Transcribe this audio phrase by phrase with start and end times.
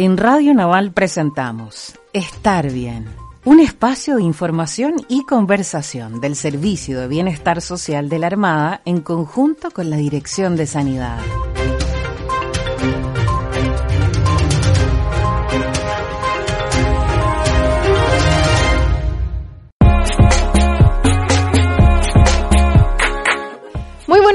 [0.00, 3.04] En Radio Naval presentamos Estar Bien,
[3.44, 9.02] un espacio de información y conversación del Servicio de Bienestar Social de la Armada en
[9.02, 11.18] conjunto con la Dirección de Sanidad.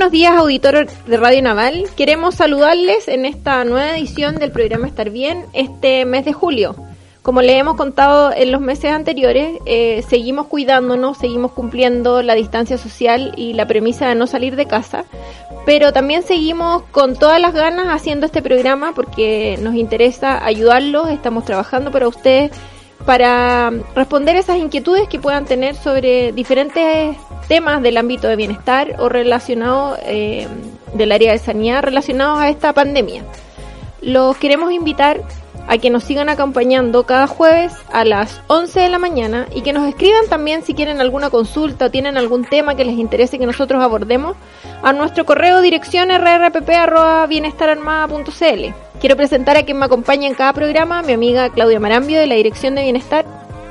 [0.06, 1.86] Buenos días, auditores de Radio Naval.
[1.98, 6.76] Queremos saludarles en esta nueva edición del programa Estar Bien este mes de julio.
[7.24, 12.78] Como le hemos contado en los meses anteriores, eh, seguimos cuidándonos, seguimos cumpliendo la distancia
[12.78, 15.06] social y la premisa de no salir de casa,
[15.66, 21.46] pero también seguimos con todas las ganas haciendo este programa porque nos interesa ayudarlos, estamos
[21.46, 22.52] trabajando para ustedes
[23.06, 27.16] para responder esas inquietudes que puedan tener sobre diferentes
[27.48, 30.48] temas del ámbito de bienestar o relacionados eh,
[30.94, 33.24] del área de sanidad relacionados a esta pandemia.
[34.02, 35.22] Los queremos invitar
[35.68, 39.74] a que nos sigan acompañando cada jueves a las 11 de la mañana y que
[39.74, 43.46] nos escriban también si quieren alguna consulta o tienen algún tema que les interese que
[43.48, 44.36] nosotros abordemos
[44.84, 48.74] a nuestro correo dirección rrpp.bienestararmada.cl.
[49.00, 52.36] Quiero presentar a quien me acompaña en cada programa, mi amiga Claudia Marambio de la
[52.36, 53.26] Dirección de Bienestar,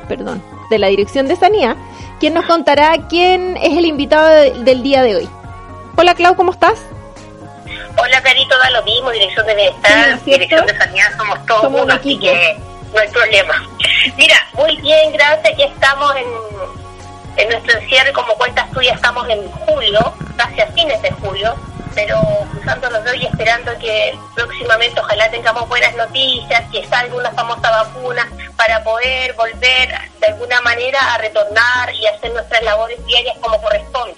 [0.09, 1.77] perdón, de la Dirección de Sanidad,
[2.21, 5.29] quien nos contará quién es el invitado de- del día de hoy.
[5.97, 6.79] Hola Clau, ¿cómo estás?
[7.97, 10.23] Hola, Carito, da lo mismo, Dirección de Bienestar.
[10.25, 12.57] Dirección de Sanidad, somos todos Somos un uno, así que
[12.93, 13.69] no hay problema.
[14.17, 16.27] Mira, muy bien, gracias, aquí estamos en,
[17.37, 21.55] en nuestro encierre, como cuentas tú, ya estamos en julio, casi a fines de julio,
[21.95, 27.31] pero cruzando los dedos y esperando que próximamente ojalá tengamos buenas noticias, que salga una
[27.31, 29.89] famosa vacuna para poder volver
[30.21, 34.17] de alguna manera a retornar y hacer nuestras labores diarias como corresponde.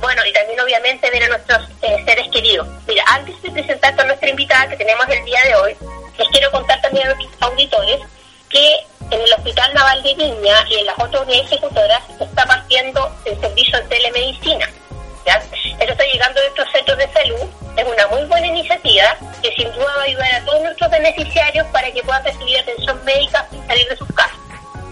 [0.00, 2.66] Bueno, y también obviamente ver a nuestros eh, seres queridos.
[2.86, 5.76] Mira, antes de presentarte a nuestra invitada que tenemos el día de hoy,
[6.18, 8.00] les quiero contar también a nuestros auditores
[8.48, 8.76] que
[9.10, 13.10] en el Hospital Naval de Viña y en las otras unidades ejecutoras se está partiendo
[13.24, 14.70] el servicio de telemedicina.
[15.26, 15.36] ¿ya?
[15.36, 19.70] Esto está llegando de nuestros centros de salud, es una muy buena iniciativa que sin
[19.72, 23.66] duda va a ayudar a todos nuestros beneficiarios para que puedan recibir atención médica sin
[23.66, 24.38] salir de sus casas.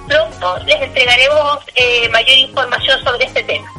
[0.07, 3.71] Pronto les entregaremos eh, mayor información sobre este tema.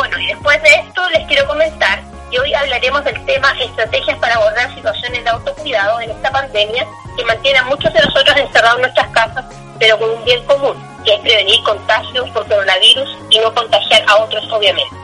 [0.00, 2.00] Bueno, y después de esto les quiero comentar
[2.30, 6.86] que hoy hablaremos del tema estrategias para abordar situaciones de autocuidado en esta pandemia
[7.18, 9.44] que mantiene a muchos de nosotros encerrados en nuestras casas,
[9.78, 10.74] pero con un bien común,
[11.04, 14.96] que es prevenir contagios por coronavirus y no contagiar a otros, obviamente.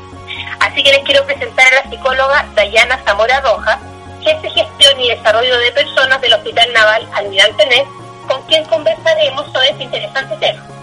[0.61, 3.79] Así que les quiero presentar a la psicóloga Dayana Zamora Rojas,
[4.23, 7.85] jefe de gestión y desarrollo de personas del Hospital Naval Almirante Nes,
[8.27, 10.76] con quien conversaremos sobre este interesante tema.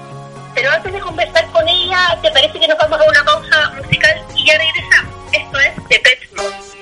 [0.55, 4.25] Pero antes de conversar con ella, ¿te parece que nos vamos a una pausa musical
[4.35, 5.13] y ya regresamos?
[5.31, 6.72] Esto es The Pet Mode.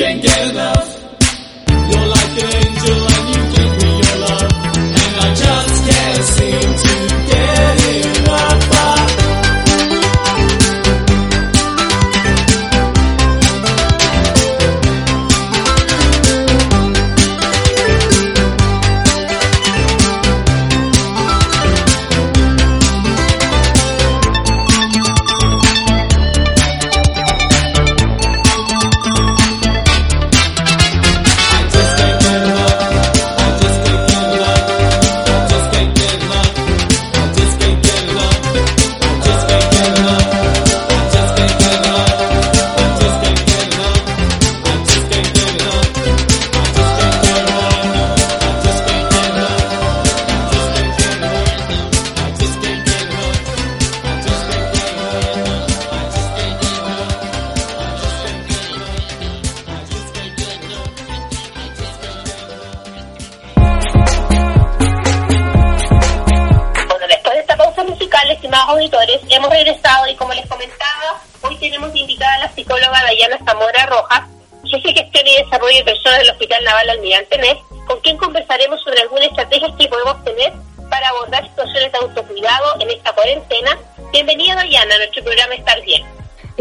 [0.00, 0.59] can get.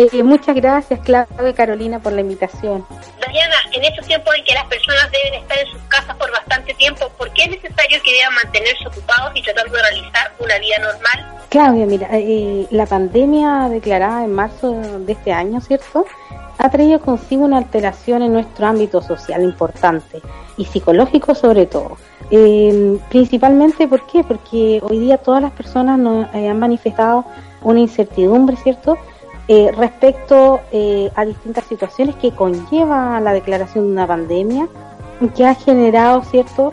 [0.02, 2.86] Eh, muchas gracias, Claudia y Carolina, por la invitación.
[3.20, 6.74] Dayana, en estos tiempos en que las personas deben estar en sus casas por bastante
[6.76, 10.78] tiempo, ¿por qué es necesario que deban mantenerse ocupados y tratando de realizar una vida
[10.80, 11.40] normal?
[11.50, 16.06] Claudia, mira, eh, la pandemia declarada en marzo de este año, ¿cierto?
[16.60, 20.22] Ha traído consigo una alteración en nuestro ámbito social importante
[20.56, 21.98] y psicológico sobre todo.
[22.32, 24.24] Eh, principalmente, ¿por qué?
[24.24, 27.26] Porque hoy día todas las personas nos eh, han manifestado
[27.64, 28.98] una incertidumbre, ¿cierto?
[29.52, 34.68] Eh, respecto eh, a distintas situaciones que conlleva la declaración de una pandemia,
[35.36, 36.72] que ha generado, ¿cierto?,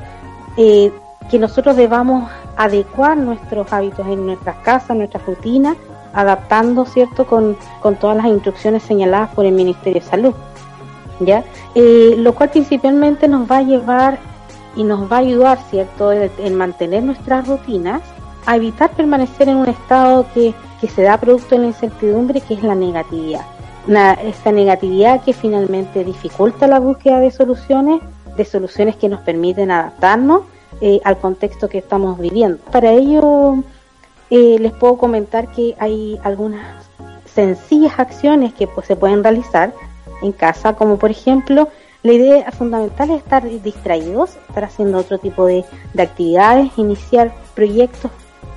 [0.58, 0.92] eh,
[1.30, 5.78] que nosotros debamos adecuar nuestros hábitos en nuestras casas, nuestras rutinas,
[6.12, 10.34] adaptando, ¿cierto?, con, con todas las instrucciones señaladas por el Ministerio de Salud.
[11.20, 11.44] ¿Ya?
[11.74, 14.18] Lo cual principalmente nos va a llevar
[14.76, 18.02] y nos va a ayudar, ¿cierto?, en mantener nuestras rutinas,
[18.46, 22.54] a evitar permanecer en un estado que, que se da producto de la incertidumbre, que
[22.54, 23.42] es la negatividad.
[23.88, 28.00] Una- esa negatividad que finalmente dificulta la búsqueda de soluciones,
[28.36, 30.42] de soluciones que nos permiten adaptarnos
[30.80, 32.58] eh, al contexto que estamos viviendo.
[32.70, 33.56] Para ello,
[34.30, 36.84] eh, les puedo comentar que hay algunas
[37.32, 39.72] sencillas acciones que pues, se pueden realizar
[40.22, 41.68] en casa, como por ejemplo,
[42.02, 48.10] la idea fundamental es estar distraídos, estar haciendo otro tipo de, de actividades, iniciar proyectos,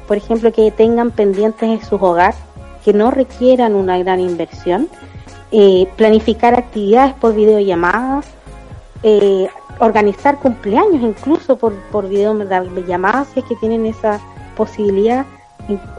[0.10, 2.36] por ejemplo, que tengan pendientes en sus hogares,
[2.84, 4.90] que no requieran una gran inversión,
[5.52, 8.26] eh, planificar actividades por videollamadas,
[9.04, 9.48] eh,
[9.78, 14.20] organizar cumpleaños incluso por, por videollamadas, si es que tienen esa
[14.58, 15.28] posibilidad,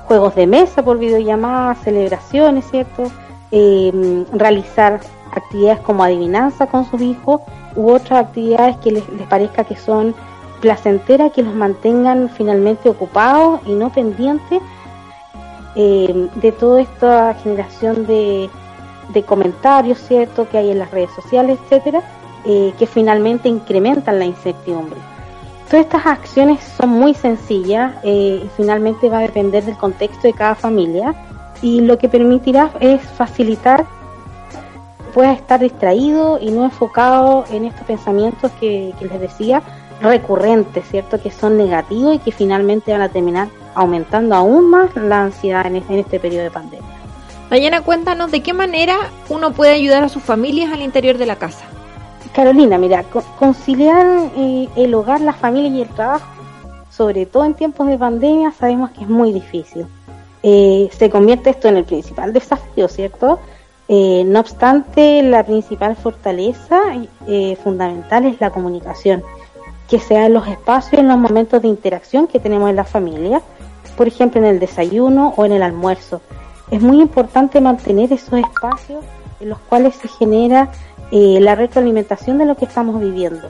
[0.08, 3.04] juegos de mesa por videollamadas, celebraciones, ¿cierto?
[3.52, 4.98] Eh, realizar
[5.30, 7.42] actividades como adivinanza con sus hijos
[7.76, 10.16] u otras actividades que les parezca que son
[10.60, 14.60] placenteras, que los mantengan finalmente ocupados y no pendientes
[15.74, 18.50] eh, de toda esta generación de,
[19.12, 22.02] de comentarios, ¿cierto?, que hay en las redes sociales, etcétera,
[22.44, 24.98] eh, que finalmente incrementan la incertidumbre.
[25.68, 30.32] Todas estas acciones son muy sencillas eh, y finalmente va a depender del contexto de
[30.32, 31.14] cada familia
[31.62, 33.86] y lo que permitirá es facilitar
[35.14, 39.62] puedas estar distraído y no enfocado en estos pensamientos que, que les decía
[40.00, 41.20] recurrentes, ¿cierto?
[41.20, 45.76] Que son negativos y que finalmente van a terminar aumentando aún más la ansiedad en
[45.76, 46.88] este, en este periodo de pandemia.
[47.50, 48.96] Dayana, cuéntanos de qué manera
[49.28, 51.64] uno puede ayudar a sus familias al interior de la casa.
[52.32, 56.26] Carolina, mira, co- conciliar eh, el hogar, la familia y el trabajo,
[56.90, 59.86] sobre todo en tiempos de pandemia, sabemos que es muy difícil.
[60.42, 63.40] Eh, se convierte esto en el principal desafío, ¿cierto?
[63.88, 66.80] Eh, no obstante, la principal fortaleza
[67.26, 69.24] eh, fundamental es la comunicación,
[69.90, 73.42] que sea en los espacios, en los momentos de interacción que tenemos en la familia,
[73.96, 76.20] por ejemplo en el desayuno o en el almuerzo.
[76.70, 79.04] Es muy importante mantener esos espacios
[79.40, 80.70] en los cuales se genera
[81.10, 83.48] eh, la retroalimentación de lo que estamos viviendo.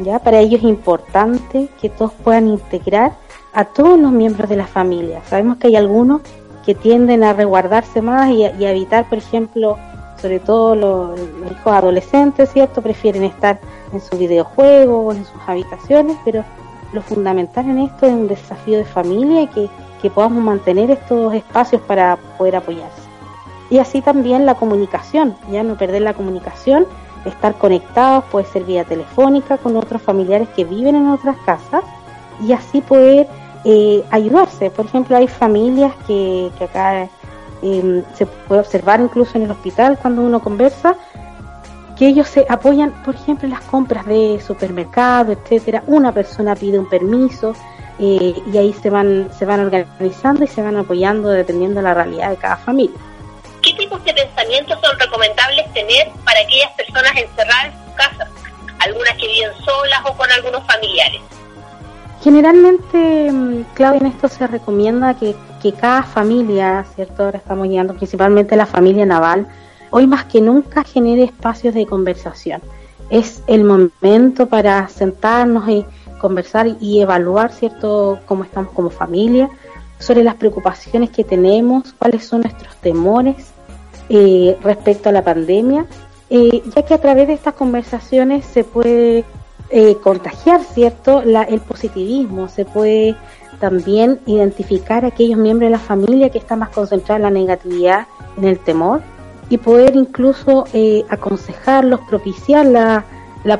[0.00, 0.20] ¿ya?
[0.20, 3.12] Para ello es importante que todos puedan integrar
[3.52, 5.22] a todos los miembros de la familia.
[5.26, 6.20] Sabemos que hay algunos
[6.64, 9.76] que tienden a resguardarse más y y a evitar, por ejemplo,
[10.20, 12.82] sobre todo los, los hijos adolescentes, ¿cierto?
[12.82, 13.58] Prefieren estar
[13.92, 16.44] en su videojuego o en sus habitaciones, pero
[16.92, 19.70] lo fundamental en esto es un desafío de familia y que
[20.00, 23.02] que podamos mantener estos espacios para poder apoyarse.
[23.70, 26.86] Y así también la comunicación, ya no perder la comunicación,
[27.24, 31.82] estar conectados, puede ser vía telefónica con otros familiares que viven en otras casas
[32.40, 33.28] y así poder
[33.64, 34.70] eh, ayudarse.
[34.70, 37.08] Por ejemplo, hay familias que, que acá
[37.62, 40.96] eh, se puede observar incluso en el hospital cuando uno conversa,
[41.98, 45.82] que ellos se apoyan, por ejemplo, en las compras de supermercado, etcétera.
[45.86, 47.54] Una persona pide un permiso
[47.98, 51.94] eh, y ahí se van, se van organizando y se van apoyando dependiendo de la
[51.94, 52.96] realidad de cada familia.
[53.62, 58.28] ¿Qué tipos de pensamientos son recomendables tener para aquellas personas encerradas en sus casas?
[58.78, 61.20] Algunas que viven solas o con algunos familiares.
[62.22, 67.24] Generalmente, mm, Claudia, en esto se recomienda que, que cada familia, ¿cierto?
[67.24, 69.46] Ahora estamos guiando principalmente la familia naval,
[69.90, 72.60] hoy más que nunca genere espacios de conversación.
[73.10, 75.86] Es el momento para sentarnos y
[76.20, 79.48] conversar y evaluar, ¿cierto?, cómo estamos como familia,
[79.98, 83.52] sobre las preocupaciones que tenemos, cuáles son nuestros temores
[84.08, 85.86] eh, respecto a la pandemia,
[86.30, 89.24] eh, ya que a través de estas conversaciones se puede
[89.70, 93.16] eh, contagiar, ¿cierto?, la, el positivismo, se puede
[93.60, 98.06] también identificar a aquellos miembros de la familia que están más concentrados en la negatividad,
[98.36, 99.02] en el temor,
[99.50, 103.04] y poder incluso eh, aconsejarlos, propiciar la,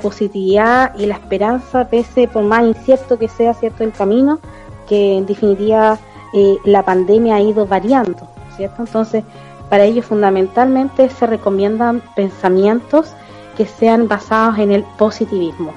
[0.02, 4.38] positividad y la esperanza, pese por más incierto que sea cierto el camino,
[4.86, 5.98] que en definitiva
[6.34, 8.82] eh, la pandemia ha ido variando, ¿cierto?
[8.82, 9.24] Entonces,
[9.70, 13.14] para ello fundamentalmente se recomiendan pensamientos
[13.56, 15.72] que sean basados en el positivismo.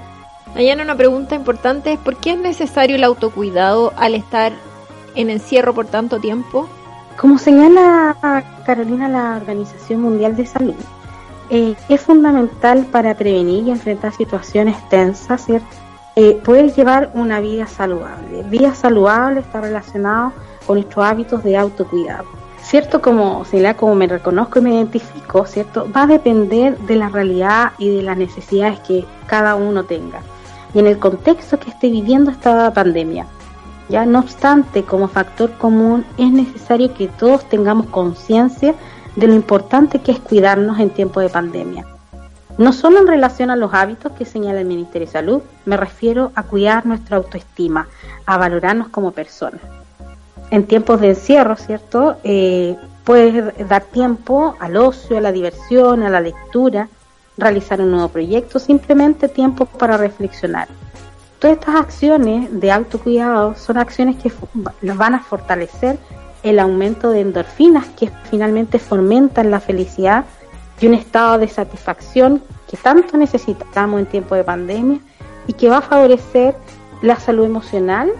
[0.55, 4.51] Mañana una pregunta importante es ¿por qué es necesario el autocuidado al estar
[5.15, 6.67] en encierro por tanto tiempo?
[7.17, 10.75] Como señala Carolina la Organización Mundial de Salud,
[11.49, 15.67] eh, es fundamental para prevenir y enfrentar situaciones tensas, ¿cierto?
[16.17, 18.43] Eh, poder llevar una vida saludable.
[18.43, 20.33] Vida saludable está relacionado
[20.67, 22.25] con nuestros hábitos de autocuidado.
[22.61, 25.87] Cierto, como señala, como me reconozco y me identifico, ¿cierto?
[25.95, 30.21] Va a depender de la realidad y de las necesidades que cada uno tenga
[30.73, 33.25] y en el contexto que esté viviendo esta pandemia.
[33.89, 38.75] Ya no obstante, como factor común es necesario que todos tengamos conciencia
[39.15, 41.85] de lo importante que es cuidarnos en tiempo de pandemia.
[42.57, 46.31] No solo en relación a los hábitos que señala el Ministerio de Salud, me refiero
[46.35, 47.87] a cuidar nuestra autoestima,
[48.25, 49.61] a valorarnos como personas.
[50.51, 52.17] En tiempos de encierro, ¿cierto?
[52.23, 56.89] Eh, puedes dar tiempo al ocio, a la diversión, a la lectura,
[57.41, 60.67] realizar un nuevo proyecto, simplemente tiempo para reflexionar.
[61.39, 64.31] Todas estas acciones de autocuidado son acciones que
[64.81, 65.97] van a fortalecer
[66.43, 70.25] el aumento de endorfinas que finalmente fomentan la felicidad
[70.79, 74.99] y un estado de satisfacción que tanto necesitamos en tiempo de pandemia
[75.47, 76.55] y que va a favorecer
[77.01, 78.11] la salud emocional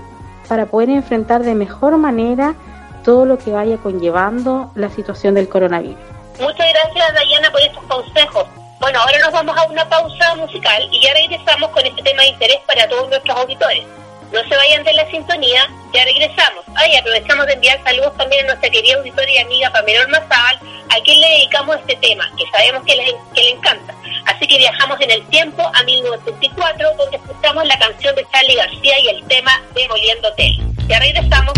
[0.48, 2.56] para poder enfrentar de mejor manera
[3.04, 5.98] todo lo que vaya conllevando la situación del coronavirus.
[6.40, 8.61] Muchas gracias, Dayana, por estos consejos.
[8.82, 12.30] Bueno, ahora nos vamos a una pausa musical y ya regresamos con este tema de
[12.30, 13.86] interés para todos nuestros auditores.
[14.34, 16.66] No se vayan de la sintonía, ya regresamos.
[16.74, 20.60] Ay, aprovechamos de enviar saludos también a nuestra querida auditora y amiga Pamela Ormazábal,
[20.90, 23.94] a quien le dedicamos este tema, que sabemos que le, que le encanta.
[24.26, 29.00] Así que viajamos en el tiempo a 1974, donde escuchamos la canción de Charlie García
[29.00, 30.58] y el tema Demoliendo Hotel.
[30.88, 31.54] Ya regresamos.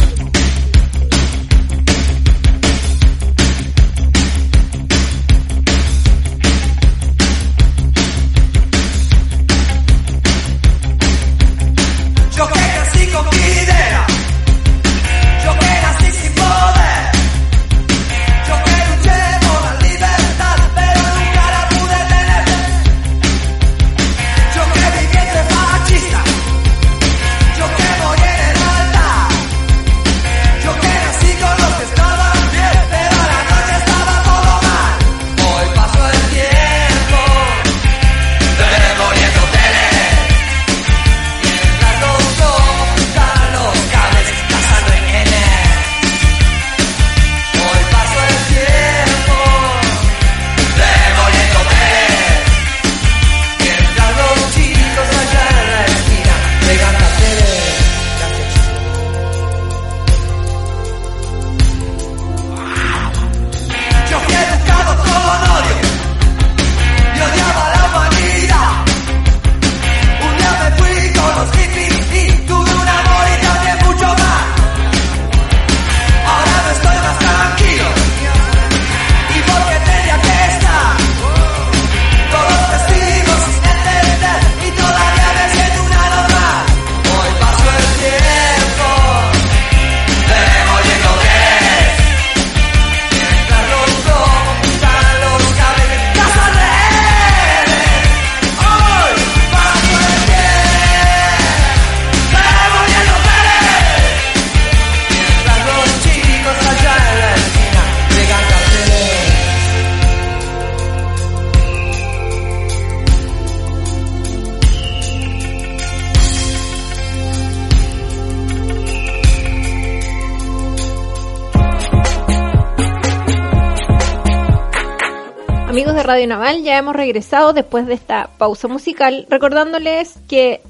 [126.27, 126.63] Naval.
[126.63, 130.61] Ya hemos regresado después de esta pausa musical, recordándoles que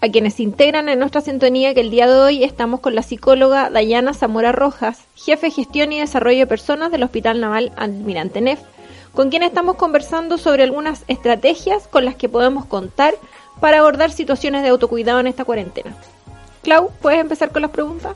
[0.00, 3.70] a quienes integran en nuestra sintonía que el día de hoy estamos con la psicóloga
[3.70, 8.60] Dayana Zamora Rojas, jefe de gestión y desarrollo de personas del Hospital Naval Almirante Neff,
[9.14, 13.14] con quien estamos conversando sobre algunas estrategias con las que podemos contar
[13.60, 15.96] para abordar situaciones de autocuidado en esta cuarentena.
[16.62, 18.14] Clau, ¿puedes empezar con las preguntas?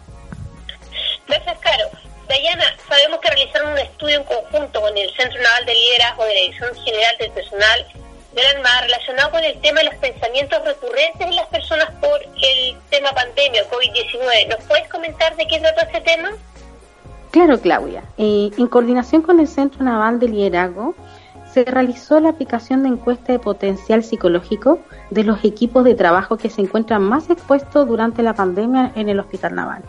[1.26, 2.07] Gracias, Caro.
[2.28, 6.34] Dayana, sabemos que realizaron un estudio en conjunto con el Centro Naval de Liderazgo de
[6.34, 7.86] la Dirección General del Personal
[8.34, 12.20] de la Armada relacionado con el tema de los pensamientos recurrentes en las personas por
[12.22, 14.48] el tema pandemia COVID-19.
[14.48, 16.30] ¿Nos puedes comentar de qué trata ese tema?
[17.30, 18.02] Claro, Claudia.
[18.18, 20.94] Eh, en coordinación con el Centro Naval de Liderazgo,
[21.52, 26.50] se realizó la aplicación de encuesta de potencial psicológico de los equipos de trabajo que
[26.50, 29.82] se encuentran más expuestos durante la pandemia en el Hospital Naval.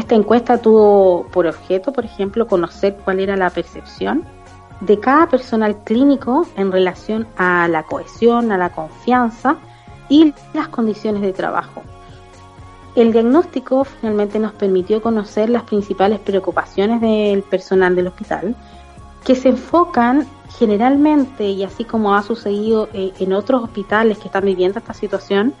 [0.00, 4.24] Esta encuesta tuvo por objeto, por ejemplo, conocer cuál era la percepción
[4.80, 9.58] de cada personal clínico en relación a la cohesión, a la confianza
[10.08, 11.82] y las condiciones de trabajo.
[12.96, 18.56] El diagnóstico finalmente nos permitió conocer las principales preocupaciones del personal del hospital,
[19.22, 20.26] que se enfocan
[20.58, 25.52] generalmente, y así como ha sucedido eh, en otros hospitales que están viviendo esta situación,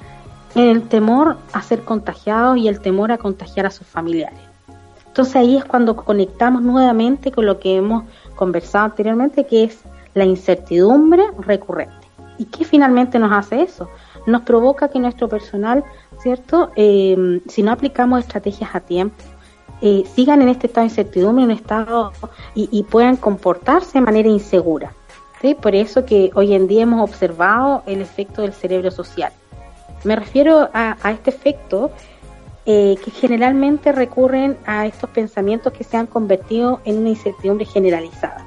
[0.54, 4.40] el temor a ser contagiados y el temor a contagiar a sus familiares.
[5.06, 8.04] Entonces ahí es cuando conectamos nuevamente con lo que hemos
[8.36, 9.80] conversado anteriormente, que es
[10.14, 11.94] la incertidumbre recurrente.
[12.38, 13.88] ¿Y qué finalmente nos hace eso?
[14.26, 15.84] Nos provoca que nuestro personal,
[16.20, 16.70] ¿cierto?
[16.76, 19.22] Eh, si no aplicamos estrategias a tiempo,
[19.82, 22.12] eh, sigan en este estado de incertidumbre, en un estado
[22.54, 24.92] y, y puedan comportarse de manera insegura.
[25.40, 25.54] ¿sí?
[25.54, 29.32] Por eso que hoy en día hemos observado el efecto del cerebro social.
[30.04, 31.90] Me refiero a, a este efecto
[32.66, 38.44] eh, que generalmente recurren a estos pensamientos que se han convertido en una incertidumbre generalizada.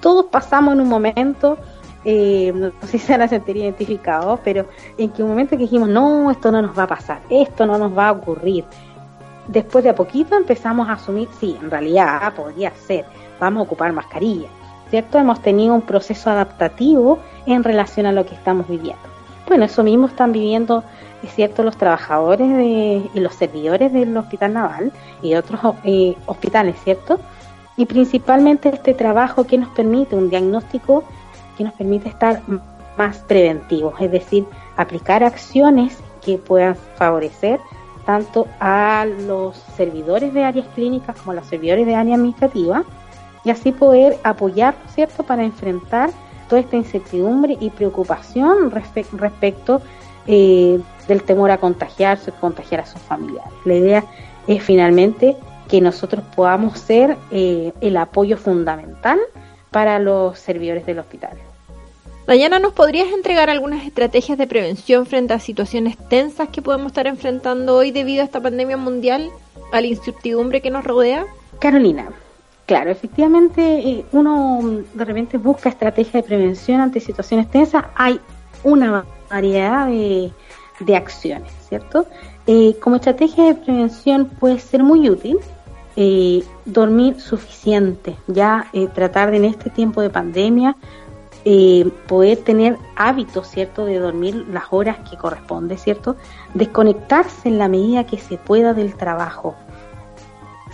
[0.00, 1.58] Todos pasamos en un momento,
[2.04, 5.64] eh, no sé si se van a sentir identificados, pero en que un momento que
[5.64, 8.64] dijimos, no, esto no nos va a pasar, esto no nos va a ocurrir.
[9.46, 13.04] Después de a poquito empezamos a asumir, sí, en realidad podría ser,
[13.38, 14.48] vamos a ocupar mascarilla,
[14.88, 15.18] ¿cierto?
[15.18, 19.19] Hemos tenido un proceso adaptativo en relación a lo que estamos viviendo.
[19.50, 20.84] Bueno, eso mismo están viviendo
[21.24, 26.76] es cierto, los trabajadores de, y los servidores del Hospital Naval y otros eh, hospitales,
[26.84, 27.18] ¿cierto?
[27.76, 31.02] Y principalmente este trabajo que nos permite un diagnóstico
[31.58, 32.42] que nos permite estar
[32.96, 37.58] más preventivos, es decir, aplicar acciones que puedan favorecer
[38.06, 42.84] tanto a los servidores de áreas clínicas como a los servidores de área administrativa
[43.42, 46.10] y así poder apoyar, ¿cierto?, para enfrentar
[46.50, 49.80] toda esta incertidumbre y preocupación respecto
[50.26, 53.52] eh, del temor a contagiarse, contagiar a sus familiares.
[53.64, 54.04] La idea
[54.46, 55.36] es finalmente
[55.68, 59.18] que nosotros podamos ser eh, el apoyo fundamental
[59.70, 61.38] para los servidores del hospital.
[62.26, 67.06] Dayana, ¿nos podrías entregar algunas estrategias de prevención frente a situaciones tensas que podemos estar
[67.06, 69.30] enfrentando hoy debido a esta pandemia mundial,
[69.72, 71.26] a la incertidumbre que nos rodea?
[71.60, 72.08] Carolina,
[72.70, 74.60] claro, efectivamente eh, uno
[74.94, 77.86] de repente busca estrategias de prevención ante situaciones tensas.
[77.96, 78.20] Hay
[78.62, 80.30] una variedad de,
[80.78, 82.06] de acciones, ¿cierto?
[82.46, 85.38] Eh, como estrategia de prevención puede ser muy útil
[85.96, 90.76] eh, dormir suficiente, ya tratar de en este tiempo de pandemia
[92.06, 93.84] poder tener hábitos, ¿cierto?
[93.84, 96.14] De dormir las horas que corresponde, ¿cierto?
[96.54, 99.56] Desconectarse en la medida que se pueda del trabajo,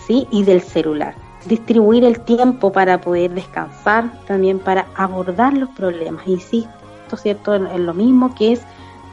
[0.05, 0.27] ¿sí?
[0.29, 1.26] Y del celular.
[1.47, 6.27] Distribuir el tiempo para poder descansar, también para abordar los problemas.
[6.27, 7.55] Insisto, ¿cierto?
[7.55, 8.61] en lo mismo que es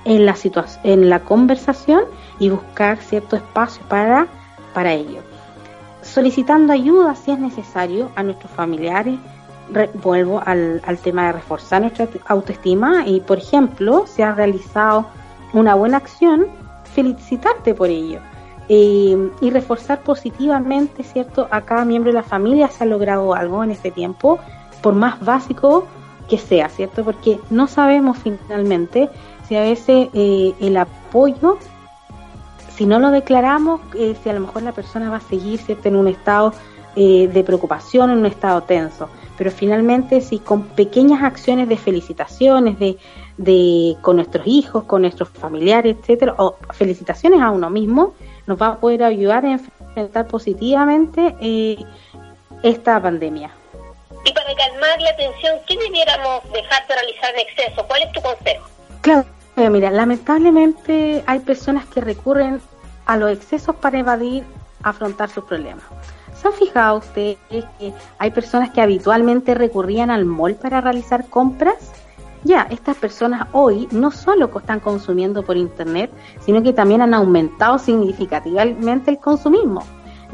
[0.05, 0.37] en la
[0.83, 2.05] en la conversación
[2.39, 4.27] y buscar cierto espacio para,
[4.73, 5.21] para ello.
[6.03, 9.19] Solicitando ayuda si es necesario a nuestros familiares,
[9.95, 15.07] vuelvo al, al tema de reforzar nuestra autoestima y, por ejemplo, si has realizado
[15.55, 16.47] una buena acción,
[16.95, 18.21] felicitarte por ello.
[18.69, 21.49] Eh, y reforzar positivamente, ¿cierto?
[21.51, 24.39] A cada miembro de la familia se ha logrado algo en este tiempo,
[24.83, 25.87] por más básico
[26.29, 27.05] que sea, ¿cierto?
[27.05, 29.11] Porque no sabemos finalmente
[29.49, 31.59] si a veces eh, el apoyo,
[32.75, 35.89] si no lo declaramos, eh, si a lo mejor la persona va a seguir ¿cierto?
[35.89, 36.53] en un estado
[36.97, 39.09] eh, de preocupación, en un estado tenso.
[39.37, 42.97] Pero finalmente, si con pequeñas acciones de felicitaciones, de,
[43.37, 48.15] de con nuestros hijos, con nuestros familiares, etcétera, o felicitaciones a uno mismo,
[48.47, 51.35] nos va a poder ayudar a enfrentar positivamente
[52.63, 53.51] esta pandemia.
[54.25, 57.87] Y para calmar la tensión, ¿qué debiéramos dejar de realizar en exceso?
[57.87, 58.67] ¿Cuál es tu consejo?
[59.03, 59.27] Claro,
[59.57, 62.61] mira, lamentablemente hay personas que recurren
[63.07, 64.45] a los excesos para evadir
[64.83, 65.85] afrontar sus problemas.
[66.41, 71.93] ¿Se han fijado ustedes que hay personas que habitualmente recurrían al mall para realizar compras?
[72.45, 77.79] Ya, estas personas hoy no solo están consumiendo por Internet, sino que también han aumentado
[77.79, 79.83] significativamente el consumismo,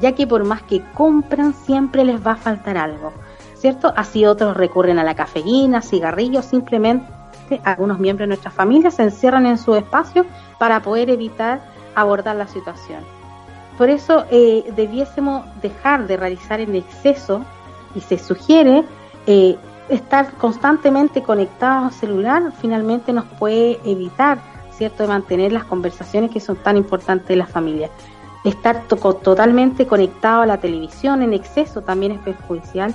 [0.01, 3.12] ya que por más que compran siempre les va a faltar algo,
[3.55, 3.92] ¿cierto?
[3.96, 7.07] Así otros recurren a la cafeína, cigarrillos, simplemente
[7.62, 10.27] algunos miembros de nuestra familia se encierran en su espacio
[10.59, 11.61] para poder evitar
[11.94, 13.05] abordar la situación.
[13.79, 17.44] Por eso eh, debiésemos dejar de realizar en exceso
[17.94, 18.85] y se sugiere
[19.27, 19.57] eh,
[19.90, 24.38] estar constantemente conectados al celular, finalmente nos puede evitar,
[24.72, 27.90] ¿cierto?, de mantener las conversaciones que son tan importantes de la familia.
[28.44, 32.94] Estar totalmente conectado a la televisión en exceso también es perjudicial,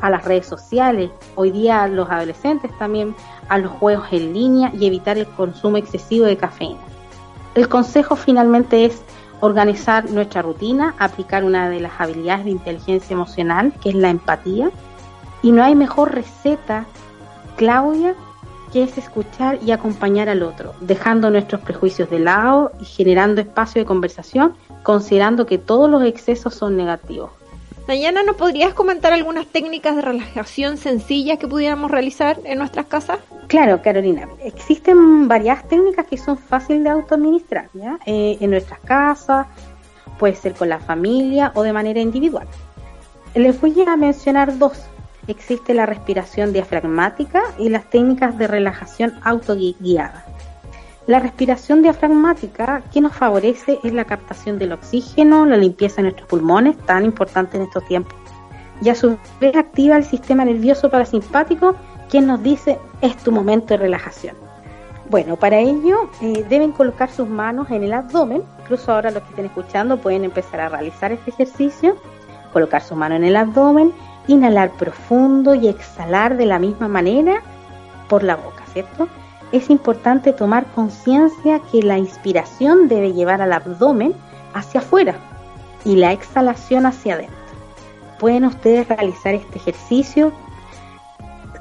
[0.00, 3.14] a las redes sociales, hoy día los adolescentes también
[3.48, 6.80] a los juegos en línea y evitar el consumo excesivo de cafeína.
[7.54, 9.02] El consejo finalmente es
[9.40, 14.70] organizar nuestra rutina, aplicar una de las habilidades de inteligencia emocional, que es la empatía.
[15.46, 16.86] Y no hay mejor receta,
[17.54, 18.16] Claudia,
[18.72, 23.80] que es escuchar y acompañar al otro, dejando nuestros prejuicios de lado y generando espacio
[23.80, 27.30] de conversación, considerando que todos los excesos son negativos.
[27.86, 33.20] Dayana, ¿nos podrías comentar algunas técnicas de relajación sencillas que pudiéramos realizar en nuestras casas?
[33.46, 34.28] Claro, Carolina.
[34.42, 38.00] Existen varias técnicas que son fáciles de autoadministrar ¿ya?
[38.04, 39.46] Eh, en nuestras casas,
[40.18, 42.48] puede ser con la familia o de manera individual.
[43.36, 44.88] Les voy a mencionar dos.
[45.28, 50.24] Existe la respiración diafragmática y las técnicas de relajación autoguiada.
[51.06, 56.28] La respiración diafragmática, que nos favorece es la captación del oxígeno, la limpieza de nuestros
[56.28, 58.14] pulmones, tan importante en estos tiempos.
[58.82, 61.76] Y a su vez activa el sistema nervioso parasimpático,
[62.08, 64.36] quien nos dice es tu momento de relajación.
[65.08, 69.30] Bueno, para ello eh, deben colocar sus manos en el abdomen, incluso ahora los que
[69.30, 71.96] estén escuchando pueden empezar a realizar este ejercicio,
[72.52, 73.92] colocar su mano en el abdomen,
[74.28, 77.42] inhalar profundo y exhalar de la misma manera
[78.08, 79.08] por la boca, ¿cierto?
[79.52, 84.14] es importante tomar conciencia que la inspiración debe llevar al abdomen
[84.54, 85.14] hacia afuera
[85.84, 87.36] y la exhalación hacia adentro.
[88.18, 90.32] Pueden ustedes realizar este ejercicio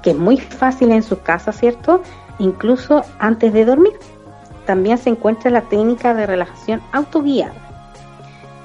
[0.01, 2.01] que es muy fácil en su casa, ¿cierto?
[2.39, 3.93] Incluso antes de dormir.
[4.65, 7.53] También se encuentra la técnica de relajación autoguiada.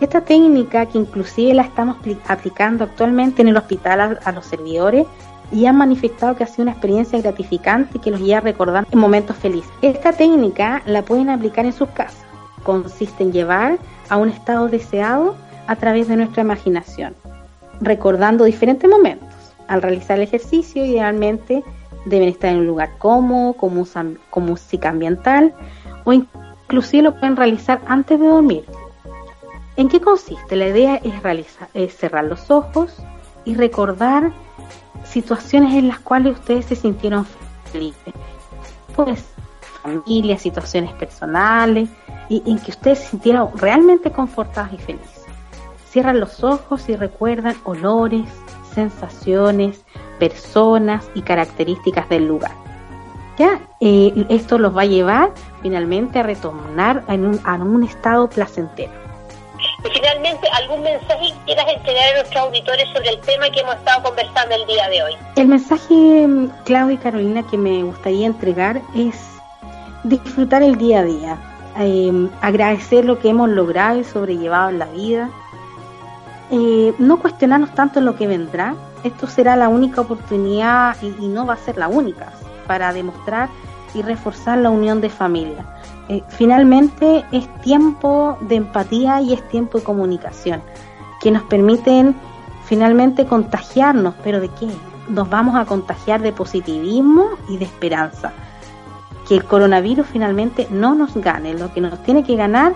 [0.01, 5.07] Esta técnica que inclusive la estamos aplicando actualmente en el hospital a, los servidores
[5.53, 8.99] y han manifestado que ha sido una experiencia gratificante y que los lleva recordando en
[8.99, 9.71] momentos felices.
[9.83, 12.25] Esta técnica la pueden aplicar en sus casas.
[12.63, 15.35] Consiste en llevar a un estado deseado
[15.67, 17.15] a través de nuestra imaginación,
[17.83, 19.29] recordando diferentes momentos.
[19.69, 21.63] Al realizar el ejercicio, idealmente
[22.07, 23.75] deben estar en un lugar cómodo, con,
[24.47, 25.53] música ambiental
[26.05, 28.65] o inclusive lo pueden realizar antes de dormir.
[29.77, 30.57] ¿En qué consiste?
[30.57, 32.97] La idea es, realizar, es cerrar los ojos
[33.45, 34.33] y recordar
[35.05, 37.27] situaciones en las cuales ustedes se sintieron
[37.73, 38.15] felices.
[38.95, 39.25] Pues
[39.83, 41.89] familia, situaciones personales,
[42.29, 45.25] y en que ustedes se sintieron realmente confortados y felices.
[45.89, 48.29] Cierran los ojos y recuerdan olores,
[48.73, 49.85] sensaciones,
[50.19, 52.53] personas y características del lugar.
[53.37, 53.61] ¿Ya?
[53.81, 58.93] Eh, esto los va a llevar finalmente a retornar en un, a un estado placentero.
[60.71, 64.55] ¿Algún mensaje que quieras entregar a nuestros auditores sobre el tema que hemos estado conversando
[64.55, 65.13] el día de hoy?
[65.37, 66.29] El mensaje,
[66.65, 69.17] Claudia y Carolina, que me gustaría entregar es
[70.05, 71.39] disfrutar el día a día,
[71.81, 75.31] eh, agradecer lo que hemos logrado y sobrellevado en la vida,
[76.53, 81.29] eh, no cuestionarnos tanto en lo que vendrá, esto será la única oportunidad y, y
[81.29, 82.33] no va a ser la única
[82.67, 83.49] para demostrar
[83.95, 85.65] y reforzar la unión de familia
[86.11, 90.61] eh, finalmente es tiempo de empatía y es tiempo de comunicación,
[91.23, 92.17] que nos permiten
[92.67, 94.67] finalmente contagiarnos, pero ¿de qué?
[95.09, 98.33] Nos vamos a contagiar de positivismo y de esperanza.
[99.29, 102.73] Que el coronavirus finalmente no nos gane, lo que nos tiene que ganar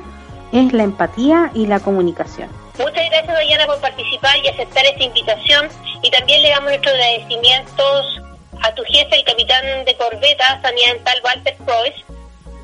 [0.53, 2.49] es la empatía y la comunicación.
[2.79, 5.69] Muchas gracias, Diana, por participar y aceptar esta invitación.
[6.03, 8.23] Y también le damos nuestros agradecimientos
[8.63, 12.05] a tu jefe, el capitán de corbeta, Tal Walter Preuss,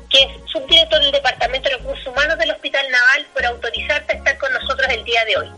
[0.09, 4.37] que es subdirector del Departamento de Recursos Humanos del Hospital Naval, por autorizarte a estar
[4.37, 5.49] con nosotros el día de hoy.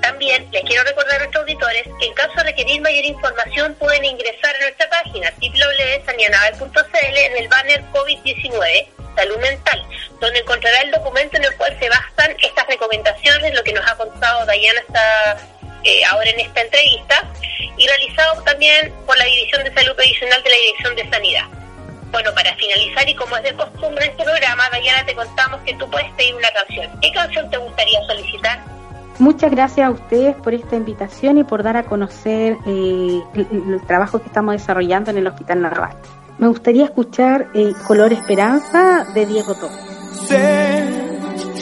[0.00, 4.04] También les quiero recordar a nuestros auditores que en caso de requerir mayor información pueden
[4.04, 9.84] ingresar a nuestra página www.sanianaval.cl en el banner COVID-19, salud mental,
[10.20, 13.96] donde encontrará el documento en el cual se bastan estas recomendaciones, lo que nos ha
[13.96, 15.36] contado Dayana hasta
[15.84, 17.28] eh, ahora en esta entrevista,
[18.44, 21.44] también por la División de Salud Provisional de la Dirección de Sanidad.
[22.12, 25.74] Bueno, para finalizar y como es de costumbre en este programa, Dayana, te contamos que
[25.74, 27.00] tú puedes pedir una canción.
[27.00, 28.64] ¿Qué canción te gustaría solicitar?
[29.18, 33.86] Muchas gracias a ustedes por esta invitación y por dar a conocer eh, el, el
[33.86, 35.96] trabajo que estamos desarrollando en el Hospital Naval.
[36.38, 39.78] Me gustaría escuchar eh, Color Esperanza de Diego Torres.
[40.26, 41.10] Sé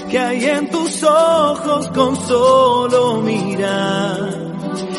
[0.09, 4.58] que hay en tus ojos con solo mirar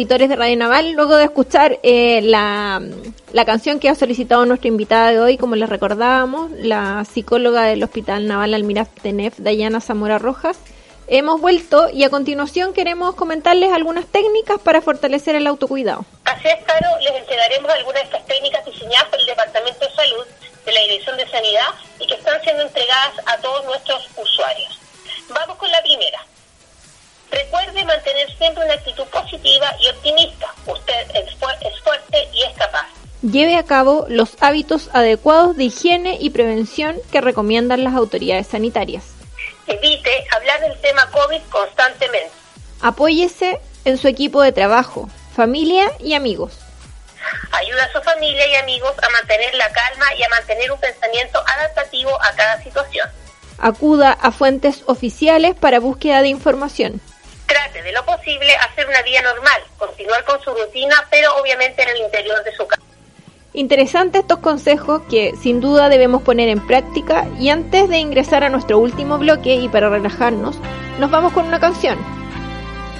[0.00, 2.80] Auditores de Radio Naval, luego de escuchar eh, la,
[3.34, 7.82] la canción que ha solicitado nuestra invitada de hoy, como les recordábamos, la psicóloga del
[7.82, 10.58] Hospital Naval Almirante Nef, Dayana Zamora Rojas,
[11.06, 16.06] hemos vuelto y a continuación queremos comentarles algunas técnicas para fortalecer el autocuidado.
[16.24, 20.24] Así es, Caro, les entregaremos algunas de estas técnicas diseñadas por el Departamento de Salud
[20.64, 24.78] de la Dirección de Sanidad y que están siendo entregadas a todos nuestros usuarios.
[25.28, 26.24] Vamos con la primera.
[27.30, 30.46] Recuerde mantener siempre una actitud positiva y optimista.
[30.66, 32.86] Usted es, fu- es fuerte y es capaz.
[33.22, 39.04] lleve a cabo los hábitos adecuados de higiene y prevención que recomiendan las autoridades sanitarias.
[39.66, 42.30] Evite hablar del tema COVID constantemente.
[42.80, 46.58] Apóyese en su equipo de trabajo, familia y amigos.
[47.52, 51.38] Ayuda a su familia y amigos a mantener la calma y a mantener un pensamiento
[51.46, 53.08] adaptativo a cada situación.
[53.58, 57.00] Acuda a fuentes oficiales para búsqueda de información.
[57.50, 61.88] Trate de lo posible hacer una vida normal, continuar con su rutina, pero obviamente en
[61.88, 62.80] el interior de su casa.
[63.52, 68.50] Interesantes estos consejos que sin duda debemos poner en práctica y antes de ingresar a
[68.50, 70.58] nuestro último bloque y para relajarnos,
[71.00, 71.98] nos vamos con una canción.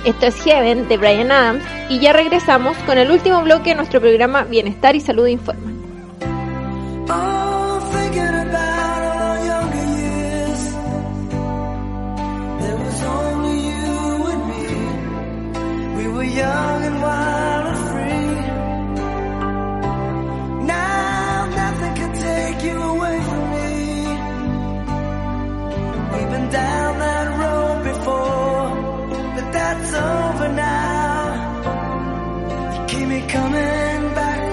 [0.05, 4.01] Esto es Heaven de Brian Adams y ya regresamos con el último bloque de nuestro
[4.01, 5.71] programa Bienestar y Salud Informa.
[16.35, 18.35] Young and wild and free.
[20.66, 23.71] Now nothing can take you away from me.
[26.12, 28.69] We've been down that road before,
[29.35, 31.21] but that's over now.
[32.75, 34.50] You keep me coming back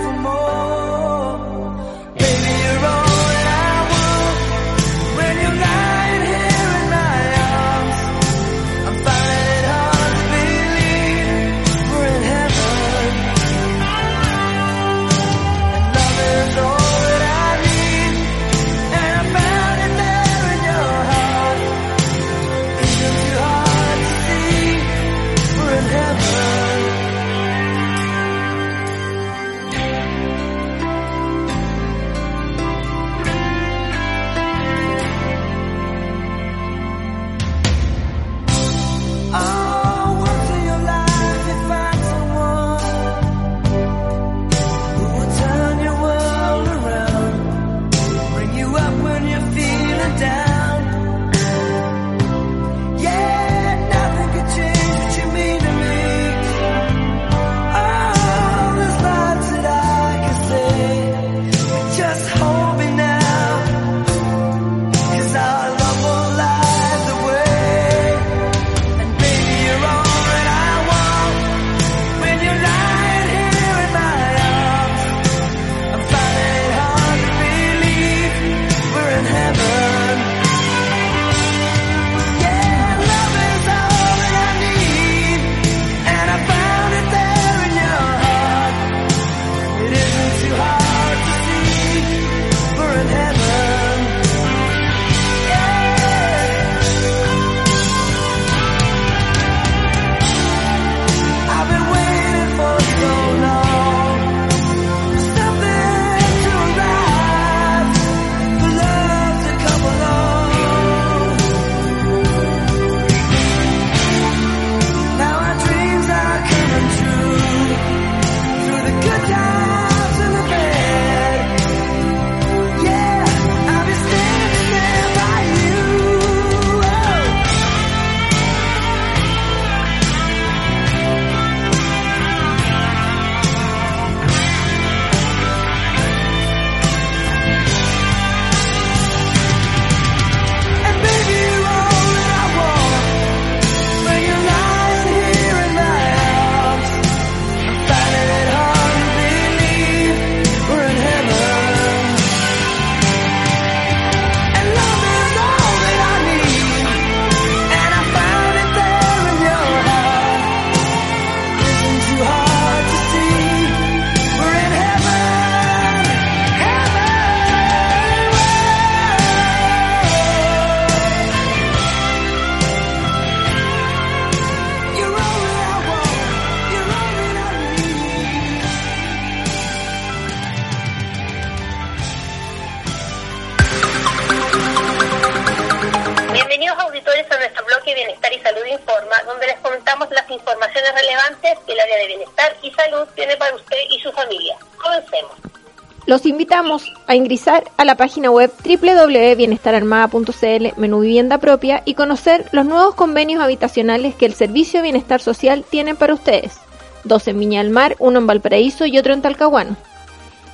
[197.08, 203.42] a ingresar a la página web www.bienestararmada.cl, menú vivienda propia y conocer los nuevos convenios
[203.42, 206.60] habitacionales que el Servicio de Bienestar Social tiene para ustedes.
[207.06, 209.78] Dos en Viña del Mar, uno en Valparaíso y otro en Talcahuano.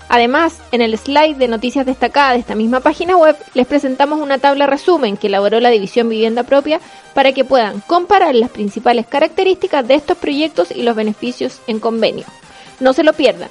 [0.10, 4.38] Además, en el slide de noticias destacadas de esta misma página web, les presentamos una
[4.38, 6.80] tabla resumen que elaboró la División Vivienda Propia
[7.16, 12.26] para que puedan comparar las principales características de estos proyectos y los beneficios en convenio.
[12.84, 13.48] No se lo pierdan.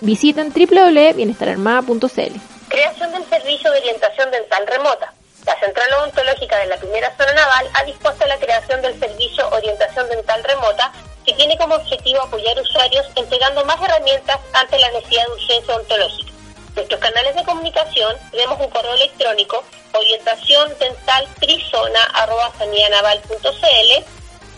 [0.00, 2.34] Visiten www.bienestararmada.cl.
[2.70, 5.12] Creación del servicio de orientación dental remota.
[5.44, 10.08] La Central Odontológica de la Primera Zona Naval ha dispuesto la creación del servicio Orientación
[10.08, 10.92] Dental Remota
[11.26, 16.32] que tiene como objetivo apoyar usuarios entregando más herramientas ante la necesidad de urgencia odontológica.
[16.74, 19.62] Nuestros canales de comunicación tenemos un correo electrónico
[19.92, 21.28] orientación dental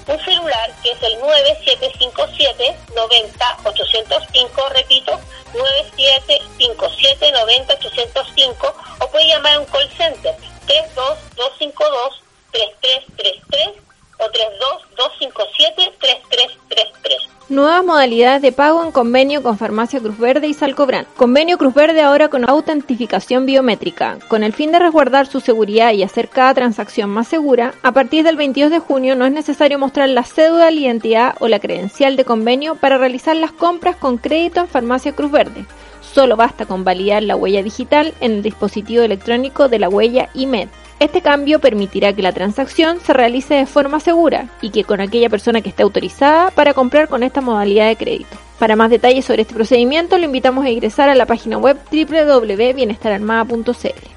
[0.06, 5.20] un celular que es el 9757 90 805, repito,
[5.54, 10.34] 9757 90 805 o puede llamar a un call center
[10.66, 12.22] 32252
[12.52, 13.91] 3333
[14.24, 17.32] o 32257 3333.
[17.48, 21.06] Nuevas modalidades de pago en convenio con Farmacia Cruz Verde y Salcobran.
[21.16, 24.18] Convenio Cruz Verde ahora con autentificación biométrica.
[24.28, 28.24] Con el fin de resguardar su seguridad y hacer cada transacción más segura, a partir
[28.24, 32.16] del 22 de junio no es necesario mostrar la cédula de identidad o la credencial
[32.16, 35.66] de convenio para realizar las compras con crédito en Farmacia Cruz Verde.
[36.14, 40.68] Solo basta con validar la huella digital en el dispositivo electrónico de la huella IMED.
[41.00, 45.30] Este cambio permitirá que la transacción se realice de forma segura y que con aquella
[45.30, 48.36] persona que esté autorizada para comprar con esta modalidad de crédito.
[48.58, 54.12] Para más detalles sobre este procedimiento, lo invitamos a ingresar a la página web www.bienestararmada.cl.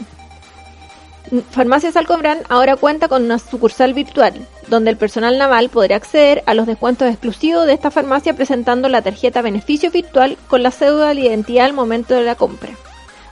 [1.51, 6.53] Farmacia Salcobran ahora cuenta con una sucursal virtual, donde el personal naval podrá acceder a
[6.53, 11.19] los descuentos exclusivos de esta farmacia presentando la tarjeta beneficio virtual con la cédula de
[11.19, 12.69] identidad al momento de la compra.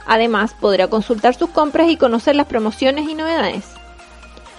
[0.06, 3.64] Además, podrá consultar sus compras y conocer las promociones y novedades.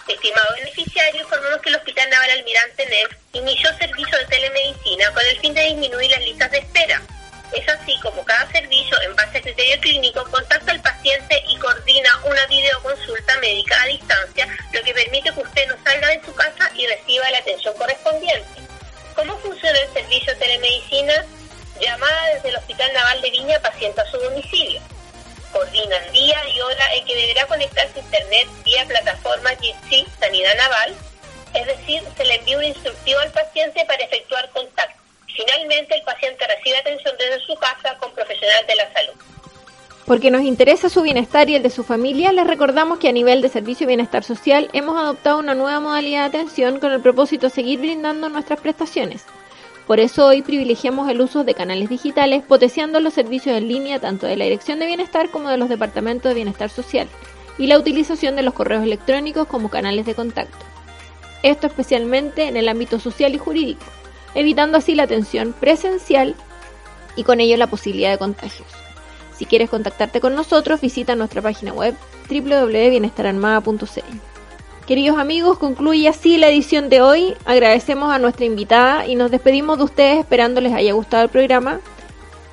[0.08, 5.40] Estimado beneficiario, informamos que el Hospital Naval Almirante NEF inició servicio de telemedicina con el
[5.40, 7.02] fin de disminuir las listas de espera
[7.54, 12.10] es así como cada servicio, en base a criterio clínico, contacta al paciente y coordina
[12.26, 16.70] una videoconsulta médica a distancia, lo que permite que usted no salga de su casa
[16.76, 18.67] y reciba la atención correspondiente.
[23.28, 24.80] De Viña paciente a su domicilio.
[25.52, 30.56] Coordina el día y hora en que deberá conectarse a Internet vía plataforma Jitsi Sanidad
[30.56, 30.96] Naval,
[31.54, 35.00] es decir, se le envía un instructivo al paciente para efectuar contacto.
[35.26, 39.14] Finalmente, el paciente recibe atención desde su casa con profesionales de la salud.
[40.06, 43.42] Porque nos interesa su bienestar y el de su familia, les recordamos que a nivel
[43.42, 47.48] de Servicio de Bienestar Social hemos adoptado una nueva modalidad de atención con el propósito
[47.48, 49.26] de seguir brindando nuestras prestaciones.
[49.88, 54.28] Por eso hoy privilegiamos el uso de canales digitales, potenciando los servicios en línea tanto
[54.28, 57.08] de la Dirección de Bienestar como de los Departamentos de Bienestar Social,
[57.58, 60.58] y la utilización de los correos electrónicos como canales de contacto.
[61.42, 63.86] Esto especialmente en el ámbito social y jurídico
[64.38, 66.36] evitando así la atención presencial
[67.16, 68.68] y con ello la posibilidad de contagios.
[69.36, 71.96] Si quieres contactarte con nosotros, visita nuestra página web
[72.30, 74.37] www.bienestararmada.cl.
[74.88, 77.34] Queridos amigos, concluye así la edición de hoy.
[77.44, 81.82] Agradecemos a nuestra invitada y nos despedimos de ustedes esperando les haya gustado el programa.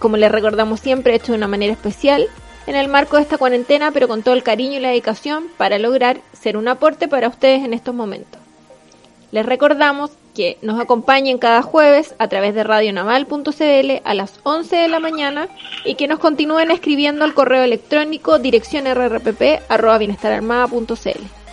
[0.00, 2.26] Como les recordamos siempre, hecho de una manera especial,
[2.66, 5.78] en el marco de esta cuarentena, pero con todo el cariño y la dedicación para
[5.78, 8.40] lograr ser un aporte para ustedes en estos momentos.
[9.30, 14.88] Les recordamos que nos acompañen cada jueves a través de radionaval.cl a las 11 de
[14.88, 15.46] la mañana
[15.84, 21.43] y que nos continúen escribiendo al correo electrónico dirección rrpp@bienestararmada.cl.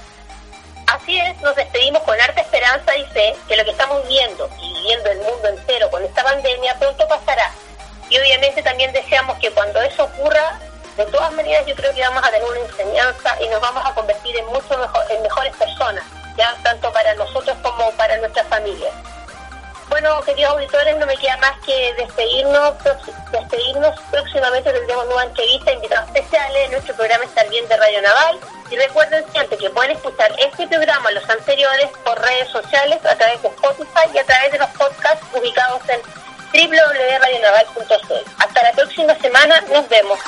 [1.12, 5.12] Así nos despedimos con harta esperanza y fe que lo que estamos viendo y viviendo
[5.12, 7.51] el mundo entero con esta pandemia pronto pasará.
[8.09, 10.57] Y obviamente también deseamos que cuando eso ocurra,
[10.95, 13.93] de todas maneras yo creo que vamos a tener una enseñanza y nos vamos a
[13.93, 16.03] convertir en mucho mejor, en mejores personas
[16.38, 18.89] ya tanto para nosotros como para nuestra familia.
[19.89, 22.76] Bueno, queridos auditores, no me queda más que despedirnos.
[23.34, 28.39] Despedirnos próximamente tendremos nueva entrevista, invitados especiales nuestro programa Estar Bien de Radio Naval.
[28.72, 33.41] Y recuerden siempre que pueden escuchar este programa, los anteriores, por redes sociales, a través
[33.41, 35.99] de Spotify y a través de los podcasts ubicados en
[36.53, 38.32] www.radionaval.cl.
[38.38, 40.19] Hasta la próxima semana, nos vemos.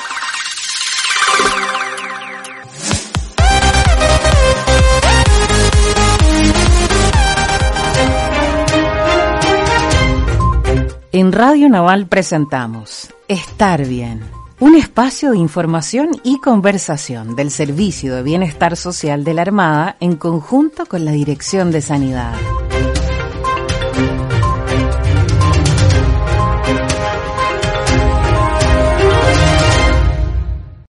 [11.12, 14.28] En Radio Naval presentamos Estar Bien,
[14.64, 20.16] un espacio de información y conversación del Servicio de Bienestar Social de la Armada en
[20.16, 22.32] conjunto con la Dirección de Sanidad.